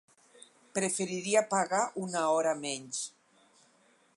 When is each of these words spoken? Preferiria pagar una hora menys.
Preferiria 0.77 1.43
pagar 1.51 1.83
una 2.05 2.25
hora 2.39 2.57
menys. 2.65 3.03